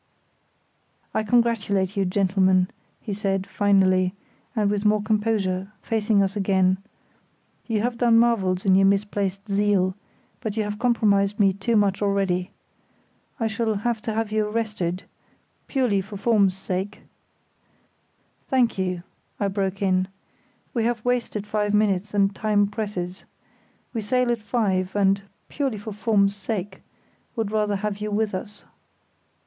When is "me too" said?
11.39-11.75